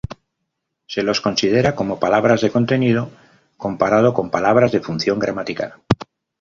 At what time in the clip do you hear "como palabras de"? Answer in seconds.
1.75-2.49